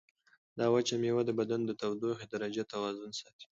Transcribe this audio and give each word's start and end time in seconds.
دا 0.57 0.65
وچه 0.73 0.95
مېوه 1.01 1.23
د 1.25 1.31
بدن 1.39 1.59
د 1.65 1.71
تودوخې 1.81 2.25
د 2.27 2.31
درجې 2.33 2.63
توازن 2.71 3.09
ساتي. 3.19 3.47